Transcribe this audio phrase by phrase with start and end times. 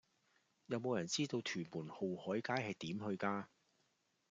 [0.65, 3.45] 有無人知道屯門浩海街係點去㗎